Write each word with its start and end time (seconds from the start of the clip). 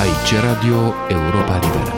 Aici 0.00 0.40
Radio 0.42 0.94
Europa 1.08 1.58
Liberă. 1.58 1.94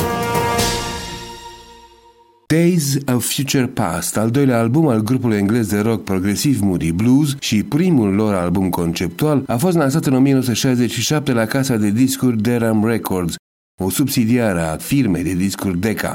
Days 2.46 2.96
of 3.14 3.34
Future 3.34 3.66
Past, 3.66 4.16
al 4.16 4.30
doilea 4.30 4.58
album 4.58 4.88
al 4.88 5.00
grupului 5.00 5.36
englez 5.36 5.68
de 5.68 5.78
rock 5.78 6.04
progresiv 6.04 6.60
Moody 6.60 6.92
Blues 6.92 7.36
și 7.38 7.62
primul 7.62 8.14
lor 8.14 8.34
album 8.34 8.70
conceptual, 8.70 9.42
a 9.46 9.56
fost 9.56 9.76
lansat 9.76 10.06
în 10.06 10.14
1967 10.14 11.32
la 11.32 11.44
casa 11.44 11.76
de 11.76 11.90
discuri 11.90 12.42
Durham 12.42 12.84
Records, 12.84 13.34
o 13.80 13.90
subsidiară 13.90 14.60
a 14.60 14.76
firmei 14.76 15.22
de 15.22 15.34
discuri 15.34 15.78
Decca. 15.78 16.14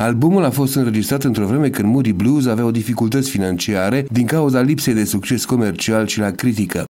Albumul 0.00 0.44
a 0.44 0.50
fost 0.50 0.74
înregistrat 0.74 1.24
într-o 1.24 1.46
vreme 1.46 1.70
când 1.70 1.88
Moody 1.88 2.12
Blues 2.12 2.46
avea 2.46 2.64
o 2.64 2.70
dificultăți 2.70 3.30
financiare 3.30 4.06
din 4.10 4.26
cauza 4.26 4.60
lipsei 4.60 4.94
de 4.94 5.04
succes 5.04 5.44
comercial 5.44 6.06
și 6.06 6.18
la 6.18 6.30
critică. 6.30 6.84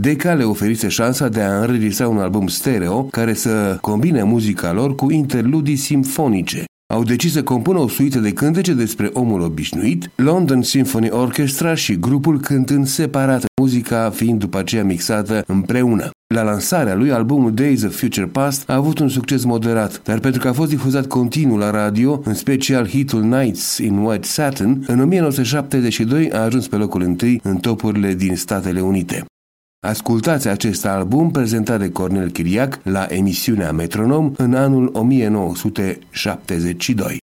Decca 0.00 0.34
le 0.34 0.44
oferise 0.44 0.88
șansa 0.88 1.28
de 1.28 1.40
a 1.40 1.60
înregistra 1.60 2.08
un 2.08 2.18
album 2.18 2.46
stereo 2.46 3.02
care 3.02 3.34
să 3.34 3.78
combine 3.80 4.22
muzica 4.22 4.72
lor 4.72 4.94
cu 4.94 5.10
interludii 5.10 5.76
simfonice. 5.76 6.64
Au 6.94 7.02
decis 7.02 7.32
să 7.32 7.42
compună 7.42 7.78
o 7.78 7.88
suită 7.88 8.18
de 8.18 8.32
cântece 8.32 8.72
despre 8.72 9.10
omul 9.12 9.40
obișnuit, 9.40 10.10
London 10.14 10.62
Symphony 10.62 11.10
Orchestra 11.10 11.74
și 11.74 11.98
grupul 11.98 12.40
cântând 12.40 12.86
separat, 12.86 13.44
muzica 13.60 14.10
fiind 14.10 14.38
după 14.38 14.58
aceea 14.58 14.84
mixată 14.84 15.44
împreună. 15.46 16.10
La 16.34 16.42
lansarea 16.42 16.94
lui, 16.94 17.12
albumul 17.12 17.54
Days 17.54 17.82
of 17.82 17.98
Future 17.98 18.26
Past 18.26 18.70
a 18.70 18.74
avut 18.74 18.98
un 18.98 19.08
succes 19.08 19.44
moderat, 19.44 20.00
dar 20.04 20.18
pentru 20.18 20.40
că 20.40 20.48
a 20.48 20.52
fost 20.52 20.70
difuzat 20.70 21.06
continuu 21.06 21.56
la 21.56 21.70
radio, 21.70 22.20
în 22.24 22.34
special 22.34 22.88
hitul 22.88 23.22
Nights 23.22 23.78
in 23.78 23.96
White 23.96 24.26
Satin, 24.26 24.84
în 24.86 25.00
1972 25.00 26.30
a 26.32 26.38
ajuns 26.38 26.68
pe 26.68 26.76
locul 26.76 27.02
întâi 27.02 27.40
în 27.42 27.56
topurile 27.56 28.14
din 28.14 28.36
Statele 28.36 28.80
Unite. 28.80 29.26
Ascultați 29.86 30.48
acest 30.48 30.86
album 30.86 31.30
prezentat 31.30 31.78
de 31.78 31.90
Cornel 31.90 32.30
Chiriac 32.30 32.78
la 32.82 33.06
emisiunea 33.08 33.72
Metronom 33.72 34.32
în 34.36 34.54
anul 34.54 34.90
1972. 34.92 37.18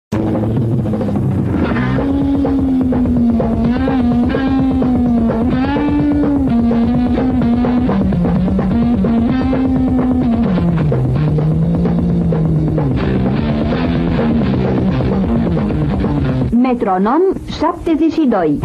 Metronom 16.51 17.21
72 17.59 18.59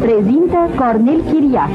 Prezintă 0.00 0.70
Cornel 0.76 1.20
Chiriac 1.30 1.70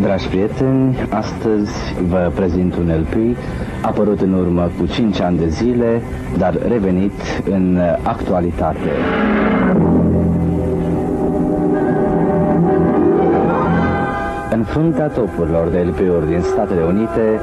Dragi 0.00 0.28
prieteni, 0.28 0.96
astăzi 1.10 1.72
vă 2.08 2.32
prezint 2.34 2.74
un 2.76 2.90
LP 3.00 3.36
apărut 3.82 4.20
în 4.20 4.32
urmă 4.32 4.70
cu 4.78 4.86
5 4.86 5.20
ani 5.20 5.38
de 5.38 5.48
zile, 5.48 6.02
dar 6.38 6.58
revenit 6.68 7.12
în 7.50 7.78
actualitate. 8.02 8.90
În 14.50 14.62
fruntea 14.64 15.06
topurilor 15.06 15.68
de 15.68 15.78
LP-uri 15.78 16.28
din 16.28 16.40
Statele 16.40 16.82
Unite, 16.82 17.40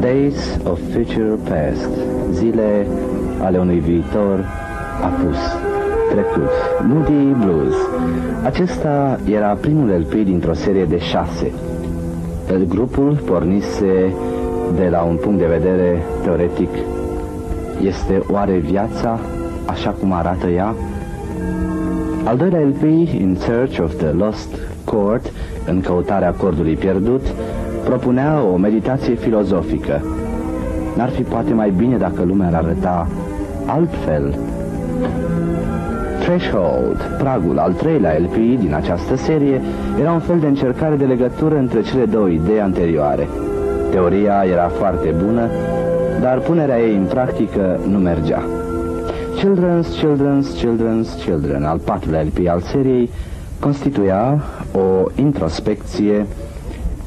Days 0.00 0.58
of 0.64 0.78
Future 0.92 1.34
Past, 1.48 1.90
zile 2.30 2.86
ale 3.42 3.58
unui 3.58 3.78
viitor 3.78 4.44
apus, 5.02 5.38
trecut, 6.10 6.50
Moody 6.88 7.44
Blues. 7.44 7.74
Acesta 8.44 9.18
era 9.30 9.58
primul 9.60 9.88
LP 9.88 10.12
dintr-o 10.12 10.52
serie 10.52 10.84
de 10.84 10.98
șase. 10.98 11.52
Grupul 12.58 13.20
pornise 13.24 14.12
de 14.76 14.88
la 14.88 15.02
un 15.02 15.16
punct 15.16 15.38
de 15.38 15.46
vedere 15.46 16.02
teoretic. 16.22 16.68
Este 17.82 18.22
oare 18.30 18.56
viața 18.56 19.18
așa 19.66 19.90
cum 19.90 20.12
arată 20.12 20.46
ea? 20.46 20.74
Al 22.24 22.36
doilea 22.36 22.60
LP, 22.60 22.82
In 23.20 23.36
Search 23.38 23.80
of 23.80 23.94
the 23.94 24.10
Lost 24.10 24.48
Chord, 24.84 25.32
în 25.66 25.80
căutarea 25.80 26.28
acordului 26.28 26.74
pierdut, 26.74 27.22
propunea 27.84 28.42
o 28.52 28.56
meditație 28.56 29.14
filozofică. 29.14 30.04
N-ar 30.96 31.08
fi 31.08 31.22
poate 31.22 31.52
mai 31.52 31.70
bine 31.70 31.96
dacă 31.96 32.22
lumea 32.22 32.46
ar 32.46 32.54
arăta 32.54 33.08
altfel? 33.66 34.38
Threshold, 36.30 37.16
pragul 37.18 37.58
al 37.58 37.72
treilea 37.72 38.18
LP 38.18 38.34
din 38.34 38.74
această 38.74 39.16
serie, 39.16 39.60
era 40.00 40.12
un 40.12 40.20
fel 40.20 40.38
de 40.38 40.46
încercare 40.46 40.96
de 40.96 41.04
legătură 41.04 41.56
între 41.56 41.80
cele 41.82 42.04
două 42.04 42.28
idei 42.28 42.60
anterioare. 42.60 43.28
Teoria 43.90 44.44
era 44.50 44.68
foarte 44.68 45.14
bună, 45.24 45.48
dar 46.20 46.38
punerea 46.38 46.80
ei 46.80 46.94
în 46.94 47.04
practică 47.04 47.80
nu 47.88 47.98
mergea. 47.98 48.42
Children's, 49.38 49.86
Children's, 49.98 50.58
Children's, 50.58 51.24
Children, 51.24 51.64
al 51.64 51.78
patrulea 51.78 52.22
LP 52.22 52.48
al 52.48 52.60
seriei, 52.60 53.10
constituia 53.60 54.38
o 54.72 55.10
introspecție 55.14 56.26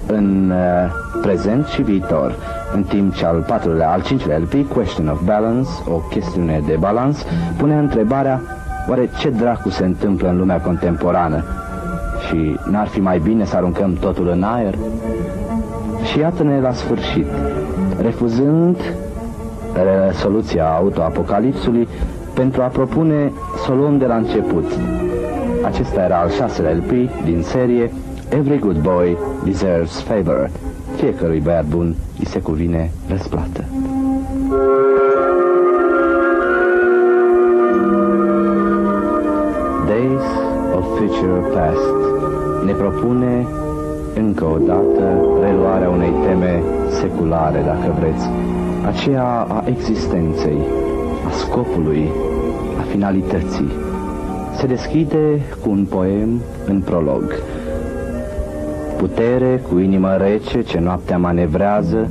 în 0.07 0.51
uh, 0.51 0.91
prezent 1.21 1.65
și 1.65 1.81
viitor, 1.81 2.35
în 2.73 2.83
timp 2.83 3.15
ce 3.15 3.25
al 3.25 3.43
patrulea, 3.47 3.91
al 3.91 4.01
cincilea 4.01 4.37
LP, 4.37 4.69
Question 4.73 5.07
of 5.07 5.21
Balance, 5.25 5.69
o 5.87 5.97
chestiune 5.97 6.61
de 6.65 6.75
balans, 6.79 7.25
punea 7.57 7.79
întrebarea 7.79 8.41
oare 8.89 9.09
ce 9.17 9.29
dracu 9.29 9.69
se 9.69 9.85
întâmplă 9.85 10.29
în 10.29 10.37
lumea 10.37 10.61
contemporană 10.61 11.43
și 12.27 12.59
n-ar 12.69 12.87
fi 12.87 12.99
mai 12.99 13.19
bine 13.19 13.45
să 13.45 13.55
aruncăm 13.55 13.93
totul 13.93 14.27
în 14.27 14.43
aer? 14.43 14.75
Și 16.11 16.19
iată-ne 16.19 16.59
la 16.59 16.73
sfârșit, 16.73 17.27
refuzând 18.01 18.77
soluția 20.13 20.65
autoapocalipsului 20.65 21.87
pentru 22.33 22.61
a 22.61 22.65
propune 22.65 23.31
să 23.65 23.71
o 23.71 23.75
luăm 23.75 23.97
de 23.97 24.05
la 24.05 24.15
început. 24.15 24.65
Acesta 25.65 26.01
era 26.01 26.17
al 26.19 26.29
șaselea 26.29 26.73
LP 26.73 26.91
din 27.25 27.41
serie 27.41 27.91
Every 28.29 28.59
Good 28.59 28.77
Boy 28.81 29.17
Deserves 29.43 30.01
Favor. 30.01 30.49
Fiecărui 30.95 31.39
băiat 31.39 31.65
bun 31.65 31.95
îi 32.19 32.25
se 32.25 32.39
cuvine 32.39 32.91
răsplată. 33.09 33.63
Past 41.53 41.93
ne 42.65 42.71
propune 42.71 43.47
încă 44.15 44.43
o 44.43 44.57
dată 44.65 45.03
reluarea 45.41 45.89
unei 45.89 46.13
teme 46.25 46.61
seculare, 46.89 47.61
dacă 47.65 47.95
vreți, 47.99 48.29
aceea 48.85 49.45
a 49.49 49.63
existenței, 49.65 50.57
a 51.27 51.31
scopului, 51.31 52.09
a 52.79 52.81
finalității. 52.81 53.71
Se 54.55 54.67
deschide 54.67 55.41
cu 55.61 55.69
un 55.69 55.85
poem 55.89 56.41
în 56.67 56.81
prolog. 56.81 57.33
Putere 58.97 59.61
cu 59.71 59.79
inimă 59.79 60.15
rece 60.17 60.61
ce 60.61 60.79
noaptea 60.79 61.17
manevrează, 61.17 62.09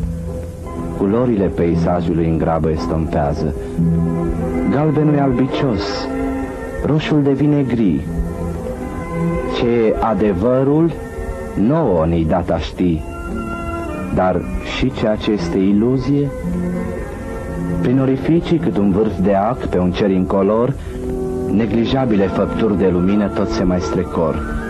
culorile 0.98 1.46
peisajului 1.46 2.28
în 2.28 2.38
grabă 2.38 2.70
estompează. 2.70 3.54
Galbenul 4.70 5.14
e 5.14 5.20
albicios, 5.20 6.08
roșul 6.86 7.22
devine 7.22 7.62
gri. 7.62 8.00
Ce 9.56 9.94
adevărul 10.00 10.92
nouă 11.54 12.06
ne-i 12.06 12.24
dat 12.24 12.50
a 12.50 12.58
ști, 12.58 13.02
dar 14.14 14.40
și 14.76 14.92
ceea 14.92 15.16
ce 15.16 15.30
este 15.30 15.58
iluzie? 15.58 16.30
Prin 17.82 18.00
orificii 18.00 18.58
cât 18.58 18.76
un 18.76 18.90
vârf 18.90 19.18
de 19.22 19.34
ac 19.34 19.66
pe 19.66 19.78
un 19.78 19.90
cer 19.90 20.10
incolor, 20.10 20.74
neglijabile 21.52 22.26
făpturi 22.26 22.78
de 22.78 22.88
lumină 22.88 23.28
tot 23.28 23.48
se 23.48 23.62
mai 23.62 23.80
strecor. 23.80 24.60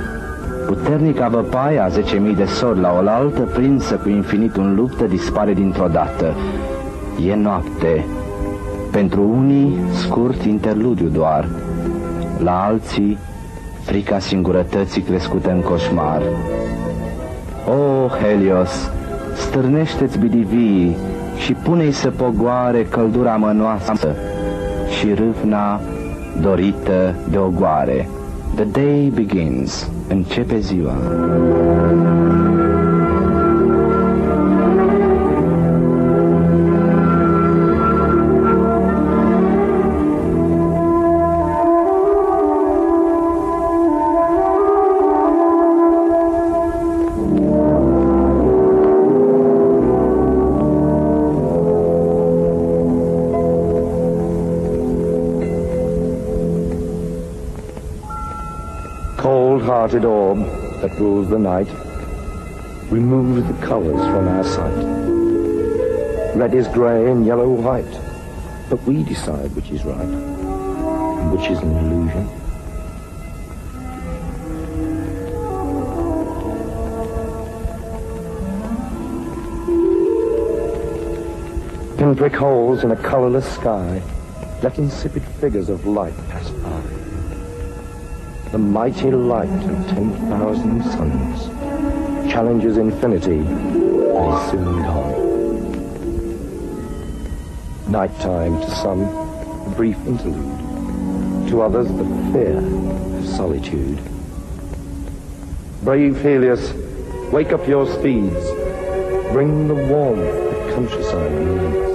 Puternica 0.66 1.28
văpaie 1.28 1.78
a 1.78 1.88
zece 1.88 2.16
mii 2.16 2.34
de 2.34 2.44
sori 2.44 2.80
la 2.80 2.92
oaltă, 2.92 3.40
prinsă 3.40 3.94
cu 3.94 4.08
infinitul 4.08 4.62
în 4.62 4.74
luptă, 4.74 5.04
dispare 5.04 5.52
dintr-o 5.52 5.88
dată. 5.88 6.34
E 7.26 7.34
noapte. 7.34 8.04
Pentru 8.92 9.22
unii, 9.36 9.76
scurt 9.92 10.42
interludiu 10.42 11.08
doar. 11.08 11.48
La 12.38 12.64
alții, 12.64 13.18
frica 13.84 14.18
singurătății 14.18 15.02
crescută 15.02 15.50
în 15.50 15.60
coșmar. 15.60 16.22
O, 17.68 18.08
Helios, 18.08 18.90
stârnește-ți 19.36 20.18
bidivii 20.18 20.96
și 21.36 21.52
pune-i 21.52 21.90
să 21.90 22.10
pogoare 22.10 22.82
căldura 22.84 23.36
mănoasă 23.36 24.16
și 24.98 25.14
râvna 25.14 25.80
dorită 26.40 27.14
de 27.30 27.38
ogoare. 27.38 28.08
The 28.54 28.64
day 28.64 29.12
begins. 29.14 29.90
Începe 30.08 30.58
ziua. 30.58 30.94
Cold-hearted 59.42 60.04
orb 60.04 60.38
that 60.80 60.96
rules 61.00 61.28
the 61.28 61.36
night, 61.36 61.66
remove 62.92 63.44
the 63.48 63.66
colors 63.66 64.00
from 64.12 64.28
our 64.28 64.44
sight. 64.44 66.36
Red 66.36 66.54
is 66.54 66.68
grey 66.68 67.10
and 67.10 67.26
yellow 67.26 67.50
white, 67.50 67.92
but 68.70 68.80
we 68.84 69.02
decide 69.02 69.52
which 69.56 69.70
is 69.70 69.82
right 69.84 69.98
and 69.98 71.32
which 71.32 71.50
is 71.50 71.58
an 71.58 71.76
illusion. 71.76 72.28
Pinprick 81.98 82.36
holes 82.36 82.84
in 82.84 82.92
a 82.92 82.96
colourless 82.96 83.52
sky, 83.52 84.00
let 84.62 84.78
insipid 84.78 85.24
figures 85.40 85.68
of 85.68 85.84
light 85.84 86.14
pass 86.28 86.48
the 88.52 88.58
mighty 88.58 89.10
light 89.10 89.48
of 89.48 89.88
10,000 89.88 90.82
suns 90.84 91.48
challenges 92.30 92.76
infinity 92.76 93.38
and 93.38 94.34
is 94.34 94.50
soon 94.50 94.82
gone. 94.82 95.32
Nighttime 97.90 98.60
to 98.60 98.70
some, 98.70 99.00
a 99.00 99.72
brief 99.74 99.96
interlude, 100.06 101.48
to 101.48 101.62
others 101.62 101.88
the 101.88 102.04
fear 102.34 102.58
of 102.58 103.26
solitude. 103.26 103.98
Brave 105.82 106.20
Helios, 106.20 106.74
wake 107.32 107.52
up 107.52 107.66
your 107.66 107.86
steeds, 107.86 108.50
bring 109.32 109.66
the 109.66 109.74
warmth 109.74 110.20
the 110.20 110.72
countryside 110.74 111.32
needs. 111.32 111.91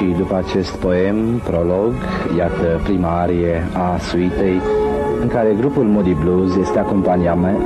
Și 0.00 0.14
după 0.18 0.36
acest 0.36 0.76
poem, 0.76 1.16
prolog, 1.44 1.92
iată 2.36 2.80
prima 2.84 3.20
arie 3.20 3.66
a 3.72 3.98
suitei, 3.98 4.60
în 5.20 5.28
care 5.28 5.56
grupul 5.58 5.82
Moody 5.84 6.16
Blues 6.22 6.56
este 6.56 6.78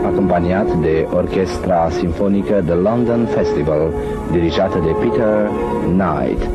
acompaniat 0.05 0.77
de 0.81 1.07
orchestra 1.13 1.89
sinfonică 1.91 2.63
The 2.65 2.75
London 2.75 3.27
Festival, 3.27 3.93
dirijată 4.33 4.79
de 4.85 4.91
Peter 5.01 5.51
Knight. 5.83 6.51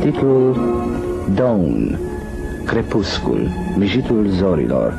Titlul 0.00 0.56
Dawn, 1.34 1.98
Crepuscul, 2.64 3.48
Mijitul 3.78 4.26
zorilor. 4.28 4.94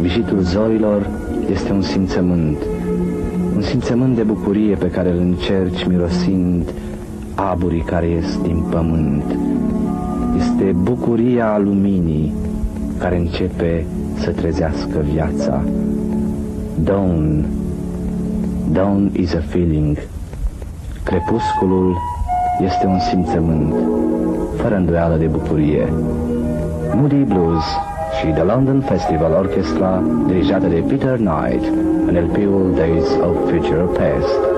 Mijitul 0.00 0.38
zorilor 0.38 1.06
este 1.50 1.72
un 1.72 1.82
simțământ, 1.82 2.58
un 3.54 3.62
simțământ 3.62 4.16
de 4.16 4.22
bucurie 4.22 4.74
pe 4.74 4.90
care 4.90 5.10
îl 5.10 5.18
încerci 5.18 5.86
mirosind 5.86 6.72
aburii 7.34 7.80
care 7.80 8.06
ies 8.06 8.38
din 8.42 8.64
pământ. 8.70 9.36
Este 10.38 10.72
bucuria 10.82 11.58
luminii 11.58 12.32
care 12.98 13.16
începe 13.16 13.86
să 14.14 14.30
trezească 14.30 15.04
viața. 15.12 15.62
Dawn, 16.84 17.44
dawn 18.72 19.10
is 19.16 19.34
a 19.34 19.40
feeling. 19.48 19.98
Crepusculul 21.04 21.96
este 22.60 22.86
un 22.86 22.98
simțământ, 22.98 23.74
fără 24.56 24.76
îndoială 24.76 25.16
de 25.16 25.26
bucurie. 25.26 25.92
Moody 26.94 27.24
Blues 27.24 27.64
și 28.20 28.26
The 28.26 28.42
London 28.42 28.80
Festival 28.80 29.32
Orchestra, 29.38 30.02
dirijată 30.26 30.66
de 30.66 30.84
Peter 30.88 31.16
Knight, 31.16 31.64
în 32.06 32.14
LP-ul 32.14 32.72
Days 32.74 33.06
of 33.20 33.50
Future 33.50 33.82
Past. 33.82 34.51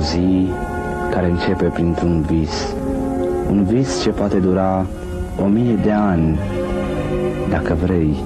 Zi 0.00 0.48
care 1.10 1.26
începe 1.26 1.64
printr-un 1.64 2.20
vis, 2.20 2.74
un 3.50 3.64
vis 3.64 4.02
ce 4.02 4.10
poate 4.10 4.38
dura 4.38 4.86
o 5.42 5.46
mie 5.46 5.74
de 5.74 5.90
ani, 5.90 6.38
dacă 7.50 7.76
vrei. 7.84 8.16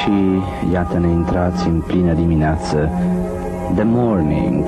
Și 0.00 0.42
iată-ne 0.72 1.08
intrați 1.08 1.66
în 1.66 1.82
plină 1.86 2.12
dimineață, 2.12 2.90
The 3.74 3.84
Morning, 3.84 4.64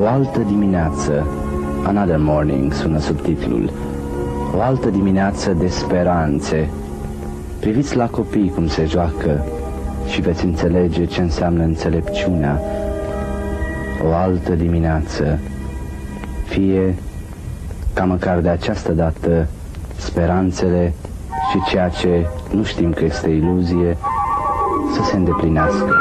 o 0.00 0.06
altă 0.06 0.40
dimineață, 0.46 1.26
Another 1.84 2.18
Morning 2.18 2.72
sună 2.72 2.98
subtitlul, 2.98 3.70
o 4.56 4.60
altă 4.60 4.88
dimineață 4.88 5.52
de 5.52 5.66
speranțe. 5.66 6.70
Priviți 7.66 7.96
la 7.96 8.08
copii 8.08 8.52
cum 8.54 8.66
se 8.68 8.84
joacă 8.84 9.44
și 10.06 10.20
veți 10.20 10.44
înțelege 10.44 11.04
ce 11.04 11.20
înseamnă 11.20 11.62
înțelepciunea. 11.62 12.60
O 14.08 14.14
altă 14.14 14.52
dimineață, 14.52 15.38
fie 16.44 16.94
ca 17.94 18.04
măcar 18.04 18.38
de 18.38 18.48
această 18.48 18.92
dată 18.92 19.46
speranțele 19.96 20.92
și 21.50 21.70
ceea 21.70 21.88
ce 21.88 22.26
nu 22.50 22.62
știm 22.62 22.92
că 22.92 23.04
este 23.04 23.30
iluzie 23.30 23.96
să 24.94 25.02
se 25.02 25.16
îndeplinească. 25.16 25.94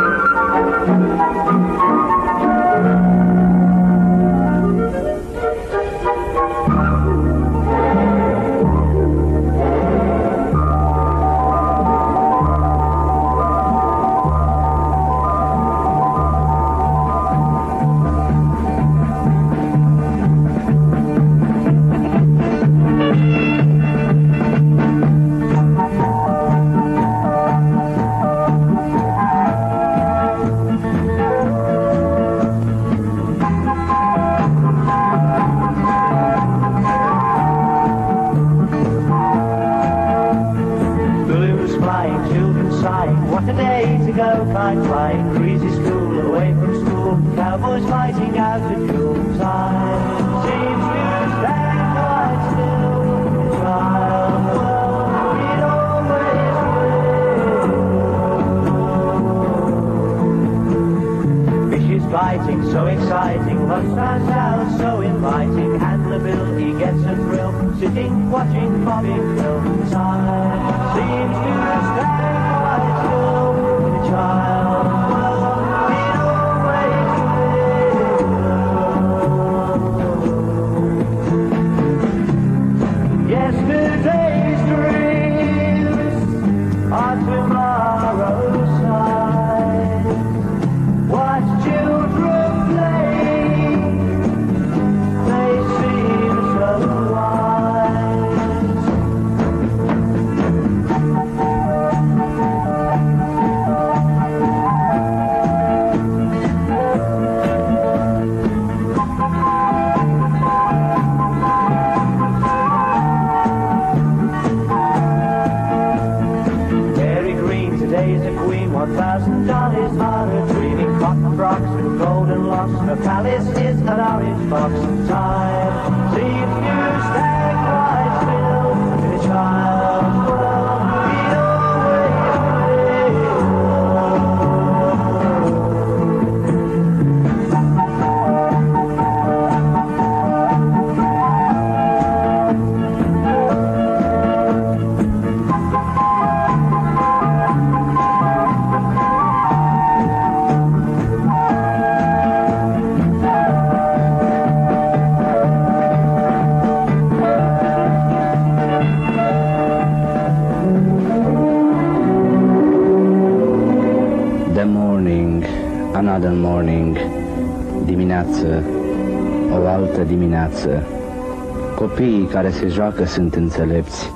Copiii 171.95 172.27
care 172.31 172.51
se 172.51 172.67
joacă 172.67 173.05
sunt 173.05 173.35
înțelepți, 173.35 174.11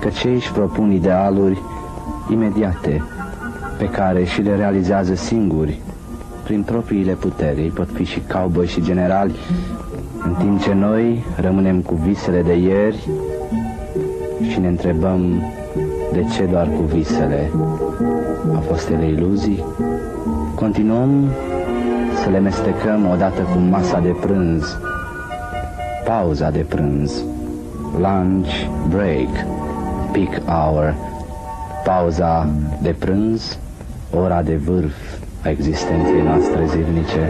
că 0.00 0.08
cei 0.08 0.34
își 0.34 0.52
propun 0.52 0.90
idealuri 0.90 1.62
imediate, 2.30 3.02
pe 3.78 3.88
care 3.88 4.24
și 4.24 4.42
le 4.42 4.56
realizează 4.56 5.14
singuri, 5.14 5.80
prin 6.44 6.62
propriile 6.62 7.12
puteri. 7.12 7.60
Ei 7.60 7.68
pot 7.68 7.88
fi 7.92 8.04
și 8.04 8.22
cowboy 8.32 8.66
și 8.66 8.82
generali, 8.82 9.34
în 10.24 10.34
timp 10.38 10.62
ce 10.62 10.74
noi 10.74 11.24
rămânem 11.36 11.80
cu 11.80 11.94
visele 11.94 12.42
de 12.42 12.56
ieri 12.56 13.08
și 14.50 14.60
ne 14.60 14.68
întrebăm 14.68 15.42
de 16.12 16.26
ce 16.34 16.44
doar 16.44 16.68
cu 16.76 16.82
visele. 16.82 17.50
Au 18.54 18.60
fost 18.60 18.88
ele 18.88 19.06
iluzii? 19.06 19.64
Continuăm 20.54 21.28
să 22.22 22.30
le 22.30 22.38
mestecăm 22.38 23.10
odată 23.12 23.40
cu 23.40 23.58
masa 23.58 24.00
de 24.00 24.16
prânz, 24.20 24.78
pauza 26.12 26.50
de 26.50 26.62
prânz, 26.64 27.24
lunch 27.96 28.68
break, 28.90 29.32
peak 30.12 30.42
hour, 30.46 30.94
pauza 31.84 32.46
de 32.82 32.92
prânz, 32.92 33.58
ora 34.10 34.42
de 34.42 34.56
vârf 34.56 34.94
a 35.44 35.48
existenței 35.48 36.22
noastre 36.22 36.66
zilnice. 36.66 37.28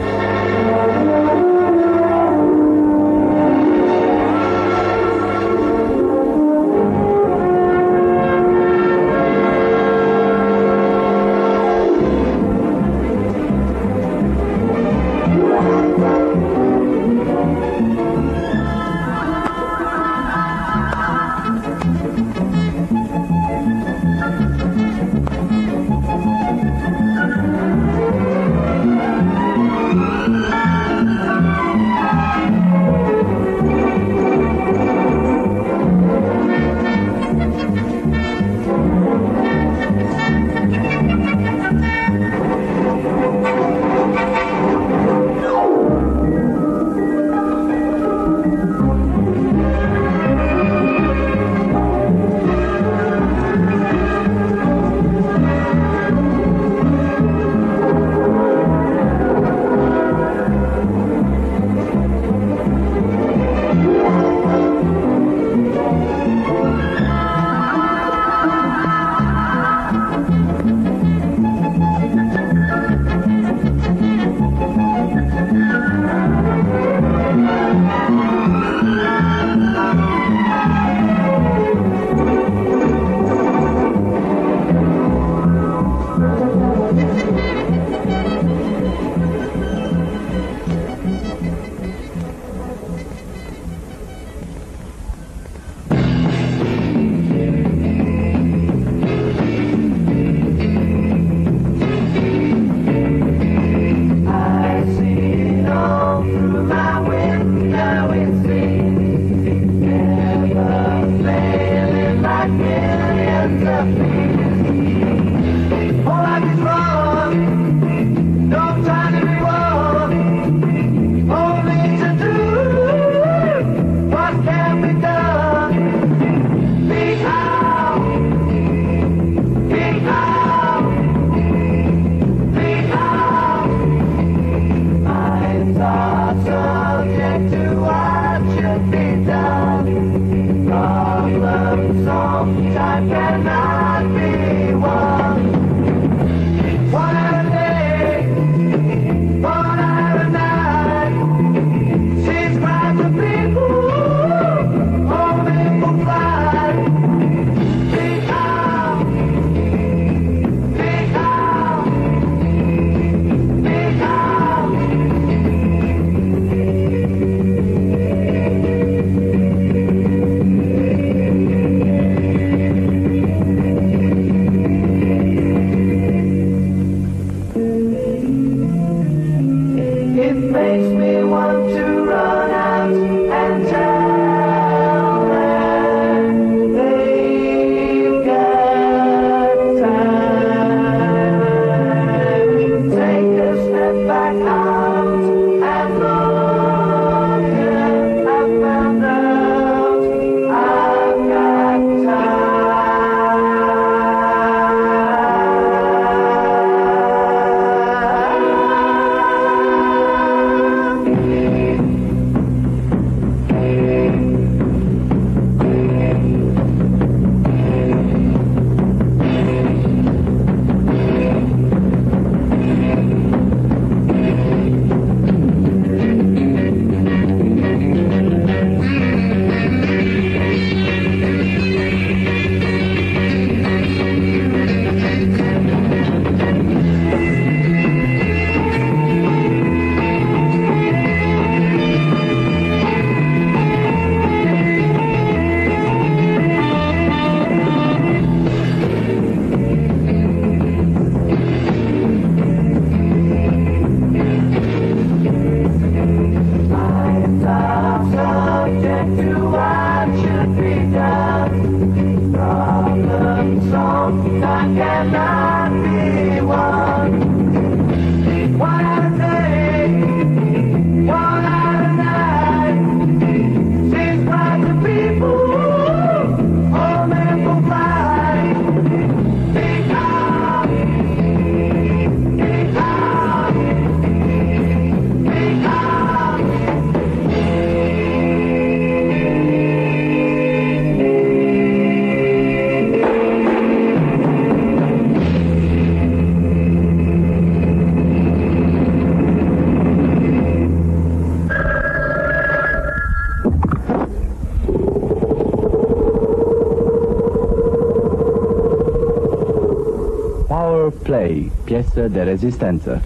Play, 311.12 311.52
piesă 311.64 312.08
de 312.08 312.20
rezistență. 312.20 313.02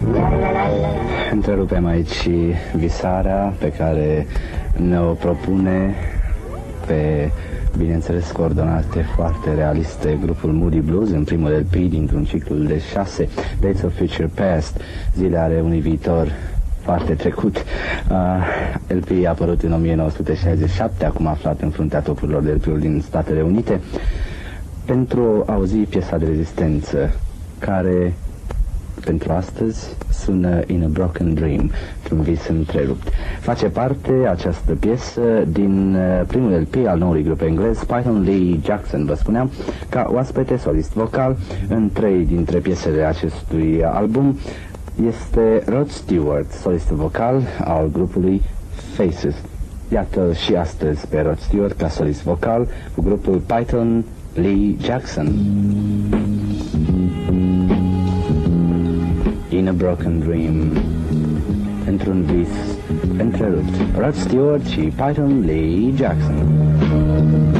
Întrerupem 1.32 1.86
aici 1.86 2.28
visarea 2.76 3.54
pe 3.58 3.72
care 3.72 4.26
ne-o 4.76 5.12
propune 5.12 5.94
pe, 6.86 7.30
bineînțeles, 7.78 8.30
coordonate 8.30 9.04
foarte 9.14 9.54
realiste 9.54 10.18
grupul 10.22 10.52
Moody 10.52 10.80
Blues 10.80 11.10
în 11.10 11.24
primul 11.24 11.50
LP 11.50 11.74
dintr-un 11.90 12.24
ciclu 12.24 12.54
de 12.56 12.80
șase 12.92 13.28
Days 13.60 13.82
of 13.82 13.96
Future 13.96 14.30
Past, 14.34 14.80
zile 15.16 15.38
ale 15.38 15.60
unui 15.64 15.80
viitor 15.80 16.32
foarte 16.80 17.14
trecut. 17.14 17.56
Uh, 17.56 18.16
LP 18.88 19.26
a 19.26 19.28
apărut 19.28 19.62
în 19.62 19.72
1967, 19.72 21.04
acum 21.04 21.26
aflat 21.26 21.60
în 21.60 21.70
fruntea 21.70 22.00
topurilor 22.00 22.42
de 22.42 22.52
LP-uri 22.52 22.80
din 22.80 23.02
Statele 23.06 23.42
Unite, 23.42 23.80
pentru 24.84 25.42
a 25.46 25.52
auzi 25.52 25.76
piesa 25.76 26.16
de 26.16 26.24
rezistență 26.26 27.10
care 27.58 28.14
pentru 29.04 29.32
astăzi 29.32 29.96
sună 30.10 30.60
In 30.66 30.82
a 30.82 30.86
Broken 30.86 31.34
Dream, 31.34 31.70
într-un 32.02 32.20
vis 32.20 32.46
întrerupt. 32.46 33.08
Face 33.40 33.66
parte 33.66 34.12
această 34.30 34.72
piesă 34.72 35.20
din 35.48 35.94
uh, 35.94 36.26
primul 36.26 36.60
LP 36.60 36.86
al 36.86 36.98
noului 36.98 37.22
grup 37.22 37.40
englez, 37.40 37.78
Python 37.78 38.22
Lee 38.22 38.60
Jackson, 38.64 39.04
vă 39.04 39.14
spuneam, 39.14 39.50
ca 39.88 40.10
oaspete 40.12 40.56
solist 40.56 40.92
vocal 40.92 41.36
în 41.68 41.90
trei 41.92 42.24
dintre 42.24 42.58
piesele 42.58 43.02
acestui 43.02 43.84
album 43.84 44.38
este 45.06 45.62
Rod 45.66 45.90
Stewart, 45.90 46.50
solist 46.50 46.86
vocal 46.88 47.42
al 47.64 47.88
grupului 47.92 48.42
Faces. 48.94 49.34
Iată 49.92 50.32
și 50.32 50.54
astăzi 50.54 51.06
pe 51.08 51.20
Rod 51.20 51.38
Stewart 51.38 51.78
ca 51.78 51.88
solist 51.88 52.22
vocal 52.22 52.68
cu 52.94 53.02
grupul 53.02 53.42
Python 53.46 54.04
Lee 54.36 54.76
Jackson. 54.80 55.26
In 59.50 59.68
a 59.68 59.72
Broken 59.72 60.20
Dream. 60.20 60.72
Într-un 61.86 62.22
vis 62.22 62.48
întrerupt 63.18 63.74
Rod 63.98 64.14
Stewart 64.14 64.66
și 64.66 64.80
Python 64.80 65.42
Lee 65.44 65.92
Jackson 65.96 67.55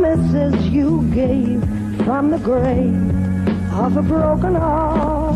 promises 0.00 0.68
you 0.68 1.02
gave 1.12 1.60
from 2.04 2.30
the 2.30 2.38
grave 2.38 2.94
of 3.74 3.96
a 3.96 4.02
broken 4.02 4.54
heart. 4.54 5.34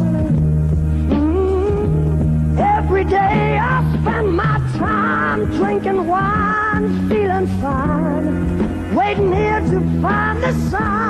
Mm. 1.11 2.59
Every 2.79 3.05
day 3.05 3.59
I 3.61 4.01
spend 4.01 4.37
my 4.37 4.59
time 4.79 5.51
drinking 5.57 6.07
wine, 6.07 7.09
feeling 7.09 7.49
fine, 7.61 8.95
waiting 8.95 9.33
here 9.33 9.61
to 9.61 9.81
find 10.01 10.41
the 10.43 10.53
sign 10.71 11.02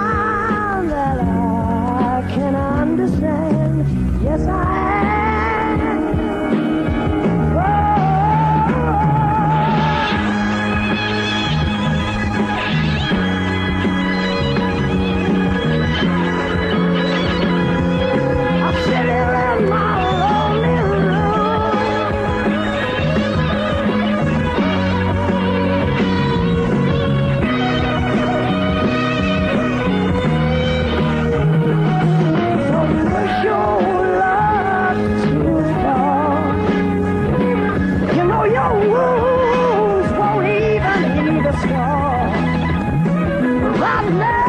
I'm. 44.04 44.41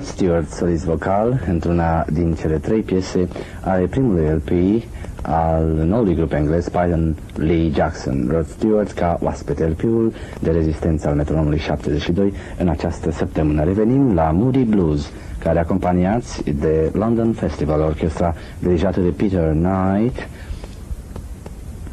Rod 0.00 0.08
Stewart, 0.08 0.50
solist 0.50 0.84
vocal, 0.84 1.40
într-una 1.48 2.04
din 2.12 2.34
cele 2.34 2.56
trei 2.56 2.80
piese 2.80 3.28
ale 3.60 3.86
primului 3.86 4.28
LP 4.34 4.82
al 5.22 5.64
noului 5.84 6.14
grup 6.14 6.32
englez 6.32 6.68
Python 6.68 7.16
Lee 7.34 7.70
Jackson. 7.74 8.28
Rod 8.32 8.46
Stewart 8.46 8.90
ca 8.92 9.18
oaspete 9.22 9.64
LP-ul 9.66 10.12
de 10.40 10.50
rezistență 10.50 11.08
al 11.08 11.14
metronomului 11.14 11.58
72 11.58 12.32
în 12.58 12.68
această 12.68 13.10
săptămână. 13.10 13.64
Revenim 13.64 14.14
la 14.14 14.30
Moody 14.30 14.62
Blues, 14.64 15.10
care 15.38 15.58
acompaniați 15.58 16.42
de 16.50 16.90
London 16.92 17.32
Festival 17.32 17.80
Orchestra 17.80 18.34
dirijată 18.58 19.00
de 19.00 19.08
Peter 19.16 19.50
Knight, 19.52 20.28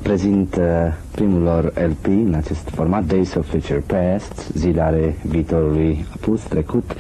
prezintă 0.02 0.94
primul 1.12 1.42
lor 1.42 1.74
LP 1.90 2.06
în 2.06 2.34
acest 2.34 2.70
format, 2.70 3.06
Days 3.06 3.34
of 3.36 3.48
Future 3.50 3.84
Past, 3.88 4.52
zile 4.54 4.82
ale 4.82 5.16
viitorului 5.22 6.06
apus, 6.16 6.42
trecut, 6.42 6.96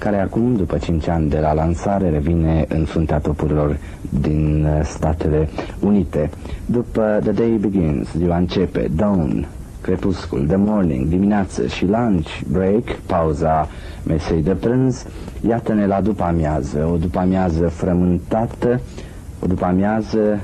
care 0.00 0.20
acum, 0.20 0.54
după 0.56 0.78
5 0.78 1.08
ani 1.08 1.28
de 1.28 1.38
la 1.38 1.52
lansare, 1.52 2.08
revine 2.08 2.64
în 2.68 2.84
fruntea 2.84 3.18
topurilor 3.18 3.76
din 4.20 4.64
uh, 4.64 4.80
Statele 4.84 5.48
Unite. 5.80 6.30
După 6.66 7.18
The 7.22 7.30
Day 7.32 7.58
Begins, 7.60 8.08
ziua 8.16 8.36
începe, 8.36 8.90
Dawn, 8.96 9.48
crepuscul, 9.80 10.44
The 10.46 10.56
Morning, 10.56 11.06
dimineață 11.06 11.66
și 11.66 11.86
lunch, 11.86 12.40
break, 12.50 12.84
pauza 13.06 13.68
mesei 14.06 14.42
de 14.42 14.50
prânz, 14.52 15.06
iată-ne 15.48 15.86
la 15.86 16.00
după 16.00 16.22
amiază, 16.22 16.88
o 16.92 16.96
după 16.96 17.18
amiază 17.18 17.68
frământată, 17.68 18.80
o 19.42 19.46
după 19.46 19.64
amiază 19.64 20.40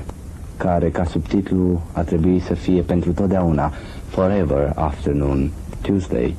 care 0.57 0.89
ca 0.89 1.03
subtitlu 1.03 1.81
ar 1.91 2.03
trebui 2.03 2.39
să 2.39 2.53
fie 2.53 2.81
pentru 2.81 3.11
totdeauna 3.11 3.71
Forever 4.07 4.71
Afternoon 4.75 5.51
Tuesday, 5.81 6.35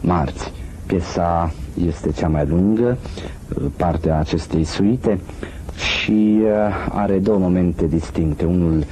marți. 0.00 0.61
Piesa 0.92 1.52
este 1.86 2.10
cea 2.12 2.28
mai 2.28 2.46
lungă, 2.46 2.98
partea 3.76 4.18
acestei 4.18 4.64
suite 4.64 5.18
și 5.76 6.38
uh, 6.42 6.48
are 6.90 7.18
două 7.18 7.38
momente 7.38 7.86
distincte, 7.86 8.44
unul 8.44 8.84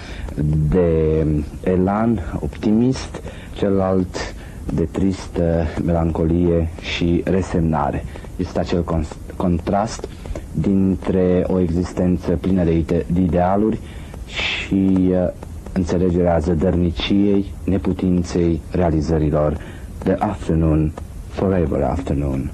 de 0.71 1.27
elan 1.65 2.21
optimist, 2.41 3.23
celălalt 3.53 4.35
de 4.75 4.83
tristă 4.91 5.65
melancolie 5.85 6.69
și 6.81 7.21
resemnare. 7.25 8.05
Este 8.37 8.59
acel 8.61 8.85
con- 8.85 9.37
contrast 9.37 10.09
dintre 10.53 11.45
o 11.47 11.61
existență 11.61 12.31
plină 12.31 12.65
de, 12.65 12.73
ide- 12.77 13.07
de 13.13 13.21
idealuri 13.21 13.79
și 14.27 14.97
uh, 15.11 15.29
înțelegerea 15.73 16.39
zădărniciei, 16.39 17.53
neputinței 17.65 18.61
realizărilor. 18.71 19.57
The 19.99 20.13
afternoon, 20.19 20.93
forever 21.31 21.83
afternoon. 21.83 22.51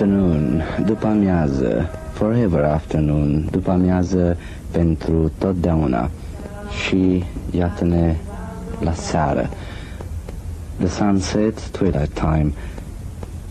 Afternoon, 0.00 0.62
după 0.84 1.06
amiază, 1.06 1.90
forever 2.12 2.64
afternoon, 2.64 3.48
după 3.50 3.70
amiază 3.70 4.36
pentru 4.70 5.32
totdeauna. 5.38 6.10
Și 6.84 7.24
iată-ne 7.50 8.16
la 8.78 8.92
seară. 8.92 9.48
The 10.76 10.88
sunset, 10.88 11.68
twilight 11.68 12.12
time. 12.12 12.52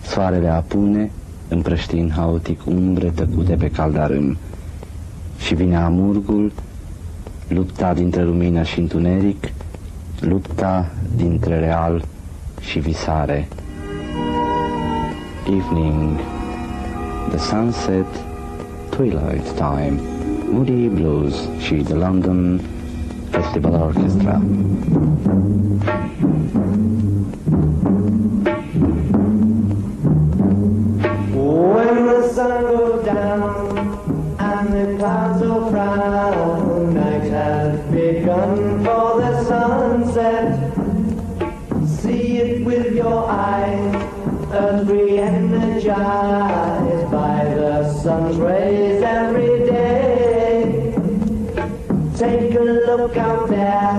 Soarele 0.02 0.48
apune, 0.48 1.12
împrăștind 1.48 2.12
haotic 2.12 2.66
umbre 2.66 3.10
tăcute 3.10 3.56
pe 3.56 3.70
caldarâm. 3.70 4.38
Și 5.40 5.54
vine 5.54 5.78
amurgul, 5.78 6.52
lupta 7.48 7.94
dintre 7.94 8.24
lumină 8.24 8.64
și 8.64 8.80
întuneric, 8.80 9.52
lupta 10.20 10.92
dintre 11.16 11.60
real 11.60 12.04
și 12.60 12.80
visare. 12.80 13.48
Evening, 15.48 16.20
the 17.30 17.38
sunset, 17.38 18.06
twilight 18.91 19.45
time, 19.56 19.99
Moody 20.51 20.88
Blues 20.88 21.47
și 21.60 21.76
the 21.76 21.93
London 21.93 22.62
Festival 23.30 23.74
Orchestra. 23.74 24.41
When 31.36 32.06
the 32.06 32.22
sun 32.34 32.62
goes 32.64 33.06
down 33.06 33.78
and 34.38 34.68
the 34.74 34.86
clouds 34.97 35.41
will 35.41 35.70
frown, 35.70 36.93
night 36.93 37.30
has 37.32 37.80
begun 37.91 38.84
for 38.84 39.22
the 39.22 39.34
sunset. 39.43 40.49
See 41.86 42.38
it 42.43 42.66
with 42.66 42.95
your 42.95 43.22
eyes, 43.30 43.95
earth 44.51 44.89
re-energized 44.89 46.49
sun's 48.10 48.38
rays 48.38 49.03
every 49.03 49.60
day. 49.70 50.91
Take 52.18 52.55
a 52.55 52.66
look 52.88 53.16
out 53.18 53.47
there, 53.49 53.93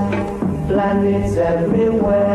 planets 0.67 1.37
everywhere. 1.37 2.30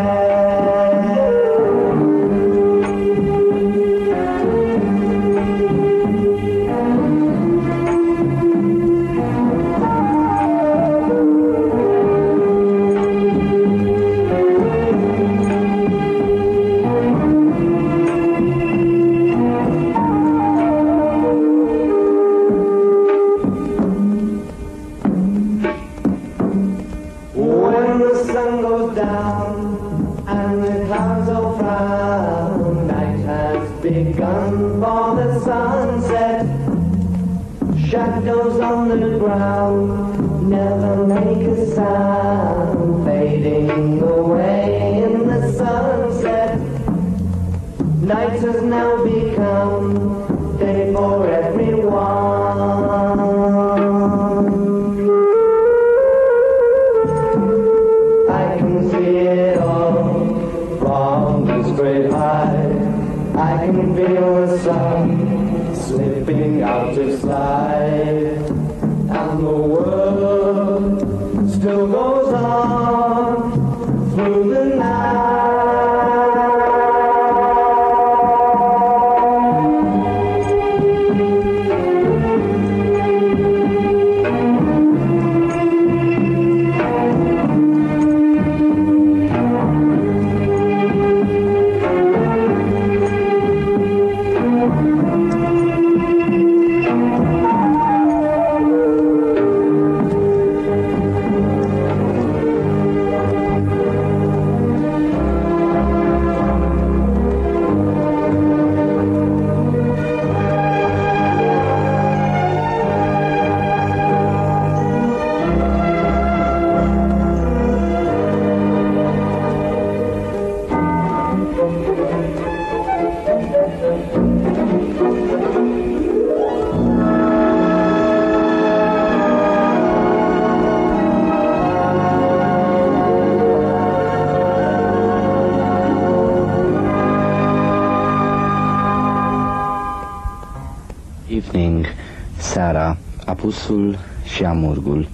Apusul 143.46 143.98
și 144.24 144.44
amurgul. 144.44 145.08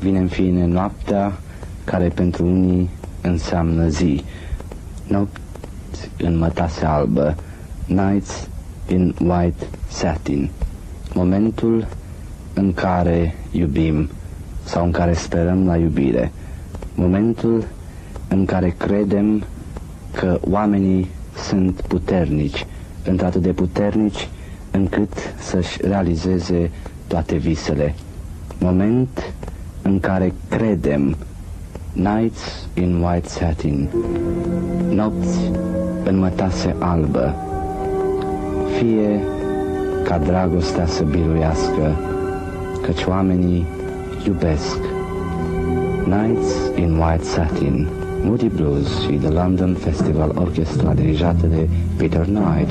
Vine 0.00 0.18
în 0.18 0.28
fine 0.28 0.66
noaptea, 0.66 1.32
care 1.84 2.08
pentru 2.08 2.46
unii 2.46 2.90
înseamnă 3.20 3.88
zi. 3.88 4.24
Nopți 5.06 6.10
în 6.18 6.38
mătase 6.38 6.84
albă, 6.84 7.34
nights 7.86 8.48
in 8.88 9.14
white 9.24 9.66
satin. 9.88 10.50
Momentul 11.14 11.86
în 12.54 12.74
care 12.74 13.34
iubim 13.50 14.08
sau 14.64 14.84
în 14.84 14.90
care 14.90 15.12
sperăm 15.12 15.66
la 15.66 15.76
iubire. 15.76 16.32
Momentul 16.94 17.64
în 18.28 18.44
care 18.44 18.74
credem 18.78 19.44
că 20.12 20.38
oamenii 20.50 21.08
sunt 21.48 21.80
puternici, 21.80 22.66
într-atât 23.04 23.42
de 23.42 23.52
puternici 23.52 24.28
încât 24.70 25.12
să-și 25.38 25.78
realizeze 25.82 26.70
toate 27.12 27.36
visele. 27.36 27.94
Moment 28.60 29.32
în 29.82 30.00
care 30.00 30.32
credem 30.48 31.16
Nights 31.92 32.68
in 32.74 33.02
white 33.02 33.28
satin 33.28 33.88
Nopți 34.94 35.38
în 36.04 36.18
mătase 36.18 36.76
albă. 36.78 37.34
Fie 38.78 39.20
ca 40.04 40.18
dragostea 40.18 40.86
să 40.86 41.02
biruiască 41.02 41.96
Căci 42.82 43.04
oamenii 43.04 43.66
iubesc. 44.26 44.78
Nights 46.04 46.76
in 46.76 46.96
white 46.96 47.24
satin 47.24 47.88
Moody 48.24 48.48
Blues 48.48 49.00
și 49.00 49.12
The 49.12 49.28
London 49.28 49.74
Festival 49.74 50.32
Orchestra 50.34 50.92
dirijată 50.92 51.46
de 51.46 51.68
Peter 51.96 52.24
Knight 52.24 52.70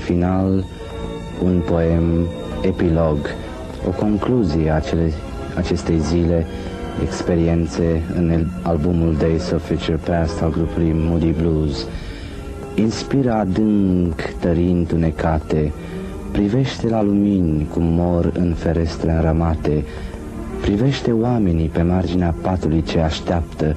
Final, 0.00 0.64
un 1.44 1.62
poem 1.66 2.26
epilog, 2.62 3.18
o 3.88 3.90
concluzie 3.90 4.70
a 4.70 4.74
acele, 4.74 5.12
acestei 5.56 5.98
zile, 5.98 6.46
experiențe 7.02 8.02
în 8.16 8.46
albumul 8.62 9.16
Days 9.18 9.50
of 9.50 9.66
Future 9.66 9.98
Past 10.06 10.42
al 10.42 10.50
grupului 10.50 10.92
Moody 10.94 11.34
Blues. 11.40 11.86
Inspiră 12.74 13.32
adânc 13.32 14.20
tării 14.40 14.70
întunecate, 14.70 15.72
privește 16.32 16.88
la 16.88 17.02
lumini 17.02 17.66
cum 17.72 17.82
mor 17.82 18.32
în 18.34 18.54
ferestre 18.54 19.10
înrămate, 19.10 19.84
privește 20.60 21.12
oamenii 21.12 21.68
pe 21.68 21.82
marginea 21.82 22.34
patului 22.42 22.82
ce 22.82 22.98
așteaptă, 22.98 23.76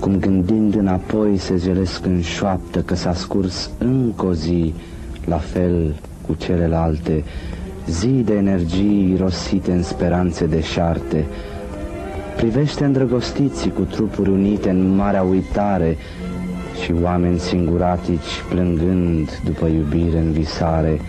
cum 0.00 0.18
gândind 0.18 0.74
înapoi 0.74 1.36
se 1.36 1.56
zelesc 1.56 2.06
în 2.06 2.20
șoaptă 2.20 2.80
că 2.80 2.94
s-a 2.94 3.14
scurs 3.14 3.70
încă 3.78 4.26
o 4.26 4.32
zi, 4.32 4.74
la 5.26 5.36
fel 5.36 5.94
cu 6.26 6.34
celelalte, 6.34 7.24
zi 7.88 8.08
de 8.08 8.34
energii 8.34 9.12
irosite 9.12 9.72
în 9.72 9.82
speranțe 9.82 10.46
deșarte. 10.46 11.24
Privește 12.36 12.84
îndrăgostiții 12.84 13.72
cu 13.72 13.80
trupuri 13.82 14.30
unite 14.30 14.70
în 14.70 14.94
marea 14.94 15.22
uitare 15.22 15.96
și 16.82 16.94
oameni 17.02 17.38
singuratici 17.38 18.42
plângând 18.48 19.40
după 19.44 19.66
iubire 19.66 20.18
în 20.18 20.32
visare. 20.32 21.00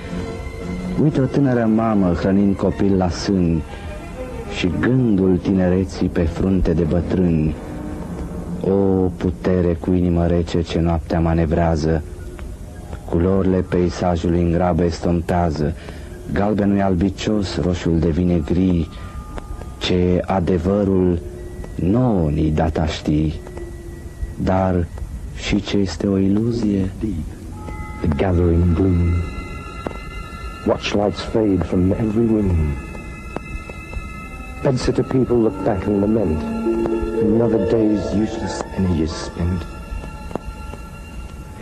Uită 1.04 1.22
o 1.22 1.26
tânără 1.26 1.70
mamă 1.76 2.14
hrănind 2.14 2.56
copil 2.56 2.98
la 2.98 3.10
sâni 3.10 3.64
și 4.58 4.72
gândul 4.80 5.38
tinereții 5.38 6.08
pe 6.08 6.22
frunte 6.22 6.74
de 6.74 6.84
bătrâni. 6.84 7.56
O 8.62 9.10
putere 9.18 9.78
cu 9.80 9.92
inimă 9.92 10.26
rece 10.28 10.62
ce 10.62 10.80
noaptea 10.80 11.20
manevrează, 11.20 12.04
culorile 13.10 13.58
peisajului 13.58 14.42
în 14.42 14.52
grabă 14.52 14.84
estompează, 14.84 15.74
galbenul 16.34 16.78
e 16.78 16.82
albicios, 16.82 17.62
roșul 17.62 18.00
devine 18.00 18.42
gri, 18.46 18.90
ce 19.78 20.22
adevărul 20.26 21.20
nouă 21.76 22.30
ni 22.30 22.52
data 22.52 22.86
știi, 22.86 23.40
dar 24.44 24.88
și 25.36 25.62
ce 25.62 25.78
este 25.78 26.08
o 26.08 26.18
iluzie? 26.18 26.92
The 28.02 28.08
gathering 28.16 28.74
gloom. 28.74 28.98
Watch 30.68 30.94
lights 30.94 31.22
fade 31.22 31.64
from 31.64 31.92
every 31.92 32.26
wind. 32.26 32.52
Bedsitter 34.64 35.04
people 35.04 35.36
look 35.36 35.64
back 35.64 35.86
and 35.86 36.02
lament. 36.02 36.42
Another 37.22 37.60
day's 37.68 38.14
useless 38.16 38.62
energies 38.78 39.12
spent. 39.12 39.75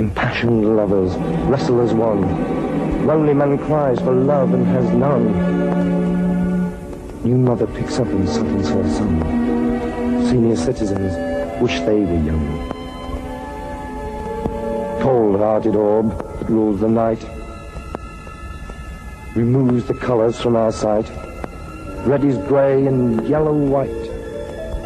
Impassioned 0.03 0.75
lovers 0.75 1.15
wrestle 1.47 1.79
as 1.79 1.93
one. 1.93 3.07
Lonely 3.07 3.33
man 3.33 3.57
cries 3.57 3.99
for 3.99 4.13
love 4.13 4.53
and 4.53 4.67
has 4.67 4.89
none. 4.89 5.31
New 7.23 7.37
mother 7.37 7.65
picks 7.67 7.99
up 7.99 8.07
and 8.07 8.27
settles 8.27 8.67
her 8.67 8.89
son. 8.89 10.27
Senior 10.27 10.57
citizens 10.57 11.13
wish 11.61 11.79
they 11.87 12.01
were 12.01 12.21
young. 12.21 12.69
Cold-hearted 15.01 15.73
orb 15.73 16.09
that 16.39 16.49
rules 16.49 16.81
the 16.81 16.89
night 16.89 17.25
removes 19.37 19.85
the 19.85 19.93
colors 19.93 20.41
from 20.41 20.57
our 20.57 20.73
sight. 20.73 21.09
Red 22.05 22.25
is 22.25 22.37
grey 22.39 22.87
and 22.87 23.25
yellow 23.25 23.53
white, 23.53 24.09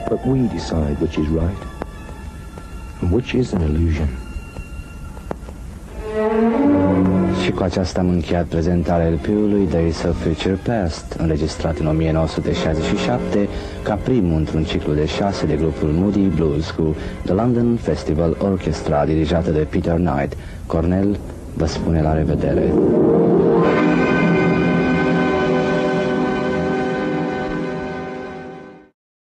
but 0.10 0.24
we 0.28 0.48
decide 0.50 1.02
which 1.02 1.18
is 1.18 1.28
right 1.30 1.58
and 3.02 3.12
which 3.12 3.34
is 3.34 3.54
an 3.54 3.64
illusion. 3.64 4.27
Și 7.48 7.54
cu 7.54 7.64
aceasta 7.64 8.00
am 8.00 8.10
încheiat 8.10 8.46
prezentarea 8.46 9.10
LP-ului 9.10 9.68
Days 9.72 10.04
of 10.04 10.22
Future 10.22 10.60
Past, 10.64 11.16
înregistrat 11.18 11.78
în 11.78 11.88
1967 11.88 13.48
ca 13.84 13.96
primul 13.96 14.38
într-un 14.38 14.64
ciclu 14.64 14.94
de 14.94 15.06
șase 15.06 15.46
de 15.46 15.56
grupul 15.56 15.90
Moody 15.90 16.20
Blues 16.20 16.72
cu 16.72 16.96
The 17.24 17.34
London 17.34 17.78
Festival 17.82 18.38
Orchestra 18.40 19.06
dirijată 19.06 19.52
de 19.52 19.68
Peter 19.70 19.96
Knight. 19.96 20.38
Cornel 20.66 21.20
vă 21.54 21.66
spune 21.66 22.02
la 22.02 22.14
revedere. 22.14 22.74